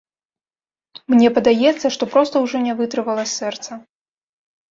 Мне 1.13 1.27
падаецца, 1.35 1.91
што 1.95 2.03
проста 2.13 2.35
ўжо 2.45 2.57
не 2.65 2.73
вытрывала 2.79 3.23
сэрца. 3.37 3.71